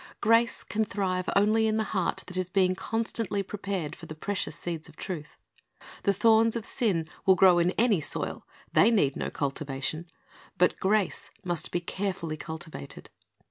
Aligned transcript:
Grace 0.19 0.63
can 0.63 0.83
thrive 0.83 1.29
only 1.35 1.67
in 1.67 1.77
the 1.77 1.83
heart 1.93 2.23
that 2.25 2.35
is 2.35 2.49
being 2.49 2.73
con 2.73 3.03
stantly 3.03 3.45
prepared 3.45 3.95
for 3.95 4.07
the 4.07 4.15
precious 4.15 4.55
seeds 4.57 4.89
of 4.89 4.95
truth. 4.95 5.37
The 6.01 6.11
thorns 6.11 6.55
of 6.55 6.65
sin 6.65 7.07
will 7.27 7.35
grow 7.35 7.59
in 7.59 7.69
any 7.77 8.01
soil; 8.01 8.47
they 8.73 8.89
need 8.89 9.15
no 9.15 9.29
cultivation; 9.29 10.07
but 10.57 10.79
grace 10.79 11.29
must 11.43 11.71
be 11.71 11.81
carefully 11.81 12.35
cultivated. 12.35 13.11